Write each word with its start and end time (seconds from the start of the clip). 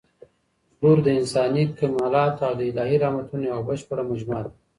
لور 0.81 0.97
د 1.03 1.07
انساني 1.19 1.63
کمالاتو 1.79 2.41
او 2.47 2.53
د 2.59 2.61
الهي 2.71 2.97
رحمتونو 3.03 3.43
یوه 3.51 3.63
بشپړه 3.69 4.03
مجموعه 4.11 4.41
ده. 4.45 4.51